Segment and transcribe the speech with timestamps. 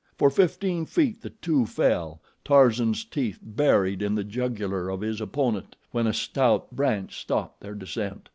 [0.17, 5.75] For fifteen feet the two fell, Tarzan's teeth buried in the jugular of his opponent,
[5.91, 8.29] when a stout branch stopped their descent.